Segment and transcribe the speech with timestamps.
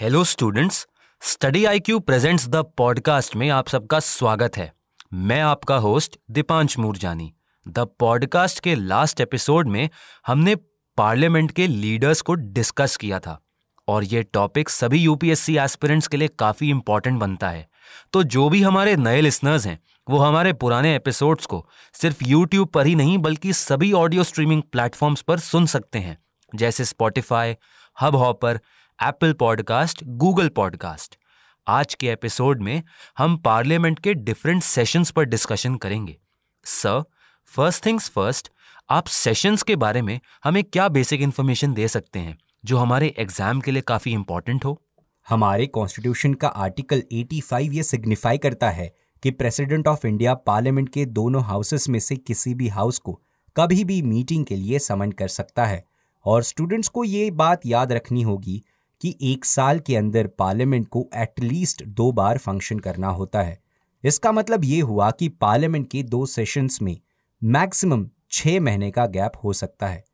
[0.00, 0.86] Hello students
[1.20, 4.72] study I Q presents the podcast में आप सबका स्वागत है।
[5.12, 7.34] मैं आपका host Deepansh Moorjani.
[7.68, 9.90] The podcast के लास्ट एपिसोड में
[10.26, 10.54] हमने
[10.96, 13.40] पार्लियामेंट के लीडर्स को डिस्कस किया था।
[13.88, 17.68] और ये टॉपिक सभी यूपीएससी एस्पिरेंट्स के लिए काफ़ी इंपॉर्टेंट बनता है।
[18.12, 19.80] तो जो भी हमारे नए लिसनर्स हैं,
[20.10, 25.22] वो हमारे पुराने एपिसोड्स को सिर्फ़ यूट्यूब पर ही नहीं, बल्कि सभी ऑडियो स्ट्रीमिंग प्लेटफॉर्म्स
[25.22, 26.24] पर सुन सकते हैं।
[26.54, 27.56] जैसे Spotify
[28.16, 28.60] Hubhopper
[29.02, 31.18] Apple podcast Google podcast
[31.66, 32.82] आज के एपिसोड में
[33.18, 36.16] हम पार्लियामेंट के डिफरेंट सेशंस पर डिस्कशन करेंगे।
[36.64, 37.02] सर
[37.46, 38.50] फ़र्स्ट थिंग्स फ़र्स्ट
[38.90, 43.60] आप सेशंस के बारे में हमें क्या बेसिक इन्फॉर्मेशन दे सकते हैं, जो हमारे एग्ज़ाम
[43.60, 44.82] के लिए काफ़ी इंपॉर्टेंट हो?
[45.28, 51.06] हमारे कॉन्स्टिट्यूशन का आर्टिकल 85 ये सिग्निफाई करता है कि प्रेसिडेंट ऑफ़ इंडिया पार्लियामेंट के
[51.06, 53.22] दोनों हाउसेस में से किसी भी हाउस को
[53.56, 55.84] कभी भी मीटिंग के लिए समन कर सकता है।
[56.24, 58.62] और स्टूडेंट्स को ये बात याद रखनी होगी
[59.04, 63.62] कि एक साल के अंदर पार्लियामेंट को एटलीस्ट दो बार फ़ंक्शन करना होता है।
[64.04, 67.00] इसका मतलब ये हुआ कि पार्लियामेंट के दो सेशंस में
[67.44, 70.04] मैक्सिमम छह महीने का गैप हो सकता है।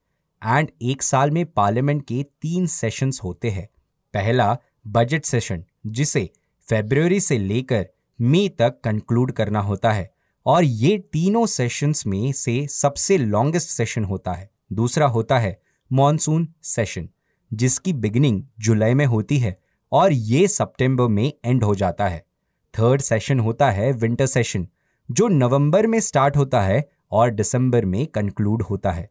[0.45, 3.69] एंड एक साल में पार्लियामेंट के तीन सेशंस होते हैं।
[4.15, 6.31] पहला बजट सेशन जिसे
[6.69, 7.89] फेब्रुवरी से लेकर
[8.21, 10.15] मई तक कंक्लूड करना होता है।
[10.47, 15.61] और ये तीनों सेशंस में से सबसे लॉन्गेस्ट सेशन होता है। दूसरा होता है
[15.93, 17.09] मॉनसून सेशन
[17.53, 19.57] जिसकी बिगिनिंग जुलाई में होती है
[19.93, 22.25] और ये सितंबर में एंड हो जाता है।
[22.75, 24.69] थर्ड सेशन होता है विंटर सेशन
[25.09, 29.09] जो नवंबर में स्टार्ट होता है और दिसंबर में कंक्लूड होता है।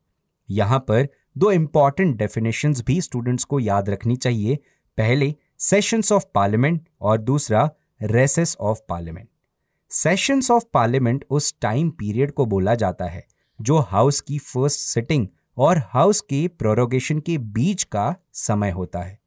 [0.50, 4.56] यहाँ पर दो इंपॉर्टेंट डेफिनेशन भी स्टूडेंट्स को याद रखनी चाहिए।
[4.98, 7.70] पहले सेशंस ऑफ़ पार्लियामेंट और दूसरा
[8.04, 9.28] recess of parliament
[9.92, 13.26] sessions of parliament उस टाइम पीरियड को बोला जाता है,
[13.60, 15.28] जो हाउस की फ़र्स्ट सिटिंग
[15.60, 19.18] और हाउस के प्रोरोगेशन के बीच का समय होता है।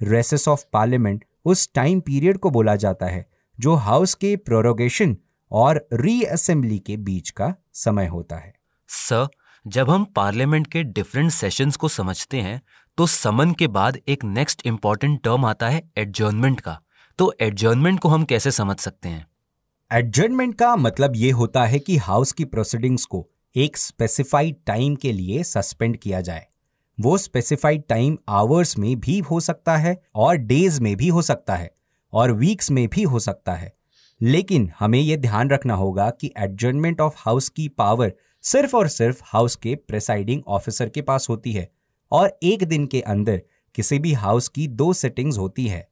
[0.00, 3.24] रेसेस ऑफ़ पार्लियामेंट उस टाइम पीरियड को बोला जाता है
[3.58, 5.16] जो हाउस के प्रोरोगेशन
[5.50, 8.52] और रीअसेंबली के बीच का समय होता है।
[8.88, 9.28] सर
[9.66, 12.60] जब हम पार्लियामेंट के डिफरेंट सेशंस को समझते हैं
[12.98, 16.78] तो समन के बाद एक नेक्स्ट इंपॉर्टेंट टर्म आता है एडजर्नमेंट का।
[17.18, 19.26] तो एडजर्नमेंट को हम कैसे समझ सकते हैं?
[19.90, 23.26] एडजर्नमेंट का मतलब ये होता है कि हाउस की प्रोसीडिंग्स को
[23.56, 26.46] एक स्पेसिफाइड टाइम के लिए सस्पेंड किया जाए।
[27.00, 31.56] वो स्पेसिफाइड टाइम आवर्स में भी हो सकता है और डेज़ में भी हो सकता
[31.56, 31.70] है
[32.12, 33.72] और वीक्स में भी हो सकता है।
[34.22, 38.12] लेकिन हमें यह ध्यान रखना होगा कि एडजमेंट ऑफ़ हाउस की पावर
[38.42, 41.70] सिर्फ़ और सिर्फ़ हाउस के प्रेसाइडिंग ऑफिसर के पास होती है
[42.12, 43.42] और एक दिन के अंदर
[43.74, 45.88] किसी भी हाउस की दो सिटिंग्स होती है।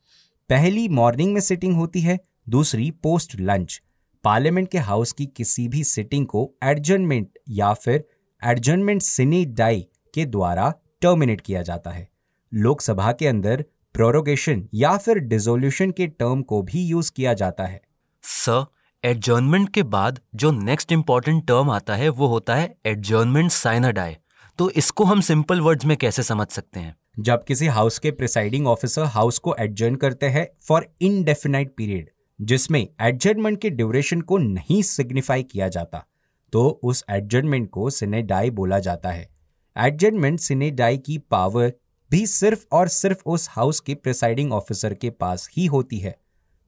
[0.49, 3.83] पहली मॉर्निंग में सिटिंग होती है, दूसरी पोस्ट लंच
[4.25, 8.05] पार्लियामेंट के हाउस की किसी भी सिटिंग को एडजर्नमेंट या फिर
[8.43, 12.09] एडजर्नमेंट सिनी डाई के द्वारा टर्मिनेट किया जाता है।
[12.53, 13.65] लोकसभा के अंदर
[13.95, 17.81] प्रोरोगेशन या फिर डिजोल्यूशन के टर्म को भी यूज़ किया जाता है।
[18.23, 18.65] सर
[19.05, 24.17] एडजर्नमेंट के बाद जो नेक्स्ट इंपॉर्टेंट टर्म आता है वो होता है एडजर्नमेंट साइनाडाई
[24.59, 26.97] तो इसको हम सिंपल वर्ड्स में कैसे समझ सकते हैं?
[27.21, 32.87] जब किसी हाउस के प्रिसाइडिंग ऑफिसर हाउस को एडजर्न करते हैं फॉर इनडेफिनाइट पीरियड जिसमें
[33.01, 36.05] एडजर्नमेंट के ड्यूरेशन को नहीं सिग्निफाई किया जाता
[36.53, 39.29] तो उस एडजर्नमेंट को सिनेडाई बोला जाता है।
[39.77, 41.73] एडजर्नमेंट सिनेडाई की पावर
[42.11, 46.15] भी सिर्फ़ और सिर्फ़ उस हाउस के प्रिसाइडिंग ऑफिसर के पास ही होती है।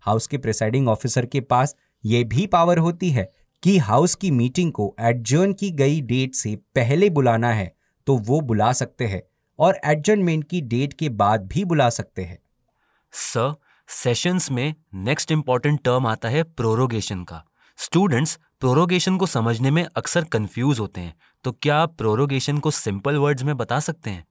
[0.05, 3.31] हाउस के प्रिसाइडिंग ऑफिसर के पास यह भी पावर होती है
[3.63, 7.73] कि हाउस की मीटिंग को एडजर्न की गई डेट से पहले बुलाना है
[8.07, 9.23] तो वो बुला सकते हैं
[9.59, 12.39] और एडजर्नमेंट की डेट के बाद भी बुला सकते हैं।
[13.13, 13.55] सर
[13.89, 17.43] सेशंस में नेक्स्ट इंपॉर्टेंट टर्म आता है प्रोरोगेशन का।
[17.79, 21.15] स्टूडेंट्स, प्रोरोगेशन को समझने में अक्सर कंफ्यूज होते हैं
[21.45, 24.25] तो क्या आप प्रोरोगेशन को सिंपल वर्ड्स में बता सकते हैं?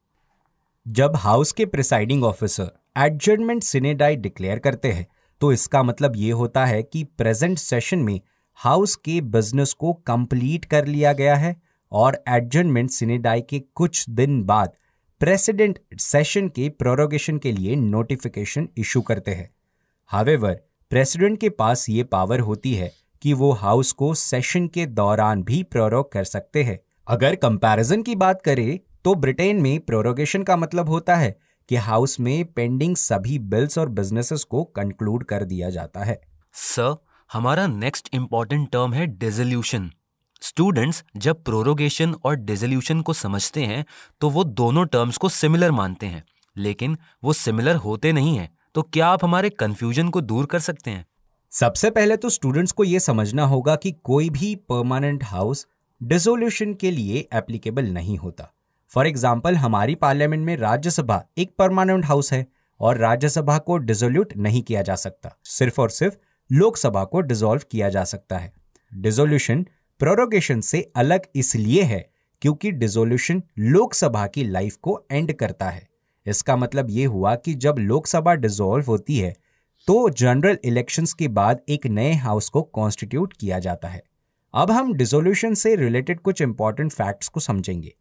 [0.85, 5.07] जब हाउस के presiding officer adjournment sine die declare करते हैं
[5.41, 8.19] तो इसका मतलब ये होता है कि प्रेजेंट सेशन में
[8.59, 11.55] हाउस के बिज़नेस को कंप्लीट कर लिया गया है
[11.91, 14.73] और एडजर्नमेंट सिनेडाई के कुछ दिन बाद
[15.21, 19.49] प्रेसिडेंट सेशन के प्रोरोगेशन के लिए नोटिफिकेशन इशू करते हैं।
[20.11, 20.53] हावेवर
[20.91, 22.91] प्रेसिडेंट के पास ये पावर होती है
[23.21, 28.15] कि वो हाउस को सेशन के दौरान भी प्रोरोग कर सकते हैं। अगर कंपैरिजन की
[28.15, 31.35] बात करें तो ब्रिटेन में प्रोरोगेशन का मतलब होता है
[31.69, 36.21] कि हाउस में पेंडिंग सभी बिल्स और बिजनेसेस को कंक्लूड कर दिया जाता है।
[36.53, 36.95] सर,
[37.29, 39.91] हमारा नेक्स्ट इंपॉर्टेंट टर्म है डिजोल्यूशन।
[40.41, 43.83] स्टूडेंट्स जब प्रोरोगेशन और डिजोल्यूशन को समझते हैं
[44.21, 46.23] तो वो दोनों टर्म्स को सिमिलर मानते हैं।
[46.55, 50.91] लेकिन वो सिमिलर होते नहीं हैं तो क्या आप हमारे कंफ्यूजन को दूर कर सकते
[50.91, 51.05] हैं?
[51.51, 55.65] सबसे पहले तो स्टूडेंट्स को यह समझना होगा कि कोई भी परमानेंट हाउस
[56.01, 58.51] डिसोल्यूशन के लिए एप्लीकेबल नहीं होता।
[58.91, 62.45] फॉर एग्ज़ाम्पल हमारी पार्लियामेंट में राज्यसभा एक परमानेंट हाउस है
[62.79, 66.15] और राज्यसभा को डिजोल्यूट नहीं किया जा सकता। सिर्फ़ और सिर्फ़
[66.49, 68.53] लोकसभा को डिसॉल्व किया जा सकता है।
[68.91, 69.65] डिजोल्यूशन
[69.99, 72.05] प्रोरोगेशन से अलग इसलिए है
[72.41, 75.87] क्योंकि डिजोल्यूशन लोकसभा की लाइफ को एंड करता है।
[76.25, 79.33] इसका मतलब ये हुआ कि जब लोकसभा डिसॉल्व होती है
[79.87, 84.03] तो जनरल इलेक्शंस के बाद एक नए हाउस को कॉन्स्टिट्यूट किया जाता है।
[84.53, 87.93] अब हम डिसोल्यूशन से रिलेटेड कुछ इंपॉर्टेंट फैक्ट्स को समझेंगे।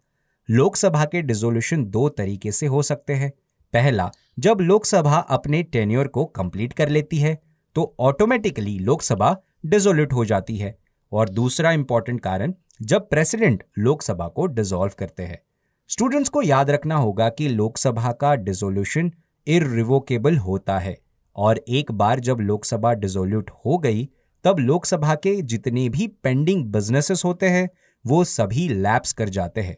[0.48, 3.30] लोकसभा के डिसोल्यूशन दो तरीके से हो सकते हैं।
[3.74, 7.38] पहला, जब लोकसभा अपने टेन्योर को कंप्लीट कर लेती है
[7.76, 9.36] तो ऑटोमेटिकली लोकसभा
[9.66, 10.76] डिसोल्यूट हो जाती है।
[11.14, 15.42] और दूसरा इंपॉर्टेंट कारण, जब प्रेसिडेंट लोकसभा को डिसॉल्व करते हैं।
[15.88, 19.12] स्टूडेंट्स को याद रखना होगा कि लोकसभा का डिसोल्यूशन
[19.46, 20.98] इरिवोकेबल होता है
[21.36, 24.08] और एक बार जब लोकसभा डिसोल्यूट हो गई,
[24.44, 27.68] तब लोकसभा के जितने भी पेंडिंग बिजनेसेस होते हैं,
[28.06, 29.76] वो सभी लैप्स कर जाते हैं।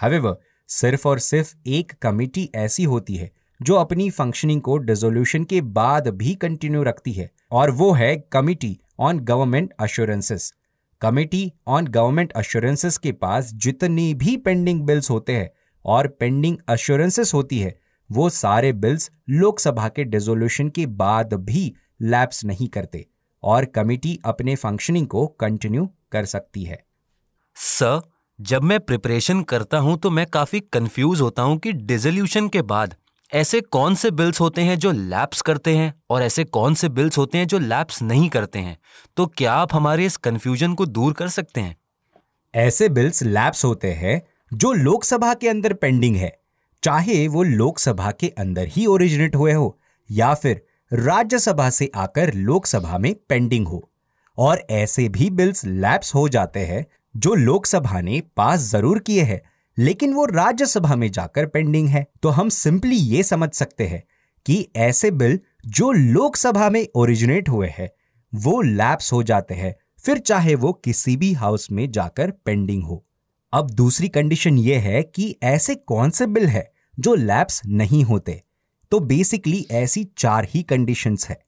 [0.00, 0.36] हवेवर
[0.68, 3.30] सिर्फ़ और सिर्फ़ एक कमिटी ऐसी होती है,
[3.62, 8.78] जो अपनी फंक्शनिंग को डिसोल्यूशन के बाद भी कंटिन्यू रखती है, और वो है committee
[8.98, 10.52] on government assurances
[11.02, 15.50] committee on government assurances के पास जितने भी पेंडिंग बिल्स होते हैं
[15.84, 17.78] और पेंडिंग अश्योरेंसेस होती है,
[18.10, 21.72] वो सारे बिल्स लोकसभा के डिसोल्यूशन के बाद भी
[22.02, 23.06] लैप्स नहीं करते
[23.42, 26.84] और कमेटी अपने फंक्शनिंग को कंटिन्यू कर सकती है।
[27.56, 28.00] सर
[28.38, 32.94] जब मैं प्रिपरेशन करता हूँ तो मैं काफ़ी कंफ्यूज होता हूँ कि डिजोल्यूशन के बाद
[33.32, 37.18] ऐसे कौन से बिल्स होते हैं जो लैप्स करते हैं और ऐसे कौन से बिल्स
[37.18, 38.78] होते हैं जो लैप्स नहीं करते हैं?
[39.16, 41.76] तो क्या आप हमारे इस कंफ्यूजन को दूर कर सकते हैं?
[42.54, 44.22] ऐसे बिल्स लैप्स होते हैं
[44.54, 46.32] जो लोकसभा के अंदर पेंडिंग है,
[46.82, 49.78] चाहे वो लोकसभा के अंदर ही ओरिजिनेट हुए हो
[50.10, 53.90] या फिर राज्यसभा से आकर लोकसभा में पेंडिंग हो।
[54.38, 56.84] और ऐसे भी बिल्स लैप्स हो जाते हैं
[57.16, 59.40] जो लोकसभा ने पास ज़रूर किए हैं
[59.78, 64.02] लेकिन वो राज्यसभा में जाकर पेंडिंग है। तो हम सिंपली ये समझ सकते हैं
[64.46, 67.90] कि ऐसे बिल जो लोकसभा में ओरिजिनेट हुए हैं,
[68.34, 73.06] वो लैप्स हो जाते हैं, फिर चाहे वो किसी भी हाउस में जाकर पेंडिंग हो।
[73.52, 78.42] अब दूसरी कंडीशन ये है कि ऐसे कौन से बिल है जो लैप्स नहीं होते?
[78.90, 81.40] तो बेसिकली ऐसी चार ही कंडीशंस है।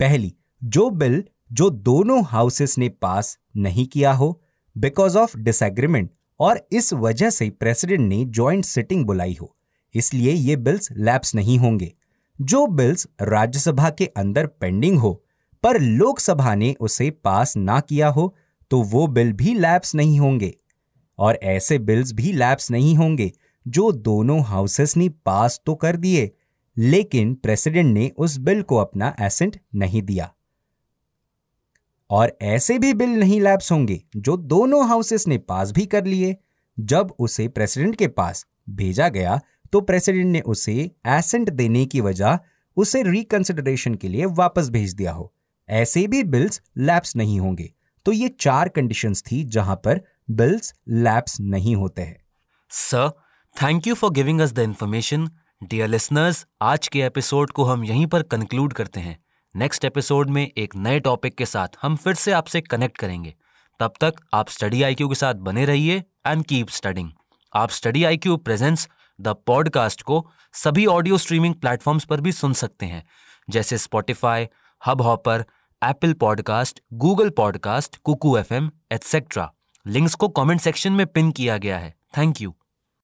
[0.00, 0.34] पहली,
[0.64, 4.42] जो बिल जो दोनों हाउसेस ने पास नहीं किया हो
[4.78, 6.10] बिकॉज़ ऑफ़ डिसएग्रीमेंट
[6.40, 9.54] और इस वजह से प्रेसिडेंट ने ज्वाइंट सिटिंग बुलाई हो।
[9.94, 11.92] इसलिए ये बिल्स लैप्स नहीं होंगे।
[12.40, 15.22] जो बिल्स राज्यसभा के अंदर पेंडिंग हो,
[15.62, 18.34] पर लोकसभा ने उसे पास ना किया हो
[18.70, 20.54] तो वो बिल भी लैप्स नहीं होंगे।
[21.18, 23.32] और ऐसे बिल्स भी लैप्स नहीं होंगे,
[23.68, 26.30] जो दोनों हाउसेस ने पास तो कर दिए,
[26.76, 30.32] लेकिन प्रेसिडेंट ने उस बिल को अपना एसेंट नहीं दिया।
[32.10, 36.36] और ऐसे भी बिल नहीं लैप्स होंगे, जो दोनों हाउसेस ने पास भी कर लिए।
[36.78, 39.40] जब उसे प्रेसिडेंट के पास भेजा गया
[39.72, 40.72] तो प्रेसिडेंट ने उसे
[41.06, 42.38] एसेंट देने की वजह
[42.76, 45.32] उसे रिकंसिडरेशन के लिए वापस भेज दिया हो।
[45.68, 47.72] ऐसे भी बिल्स लैप्स नहीं होंगे।
[48.06, 50.00] तो ये चार कंडीशंस थी जहाँ पर
[50.30, 52.16] बिल्स लैप्स नहीं होते हैं।
[52.70, 53.10] Sir
[53.56, 55.28] thank you for giving us the information
[55.62, 59.18] dear listeners आज के एपिसोड को हम यहीं पर कंक्लूड करते हैं।
[59.56, 63.34] नेक्स्ट एपिसोड में एक नए टॉपिक के साथ हम फिर से आपसे कनेक्ट करेंगे।
[63.80, 67.10] तब तक आप स्टडी आईक्यू के साथ बने रहिए एंड कीप स्टडिंग
[67.54, 68.88] आप study I Q presents
[69.20, 73.04] the podcast को सभी ऑडियो स्ट्रीमिंग प्लेटफॉर्म्स पर भी सुन सकते हैं,
[73.50, 74.46] जैसे Spotify
[75.02, 75.44] Hubhopper
[75.82, 79.52] Apple podcast Google podcast Kuku F M etcetera
[79.86, 82.54] links को कमेंट सेक्शन में पिन किया गया है। Thank you